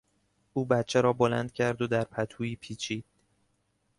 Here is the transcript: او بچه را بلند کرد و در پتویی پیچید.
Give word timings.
او 0.53 0.65
بچه 0.65 1.01
را 1.01 1.13
بلند 1.13 1.51
کرد 1.53 1.81
و 1.81 1.87
در 1.87 2.03
پتویی 2.03 2.55
پیچید. 2.55 3.05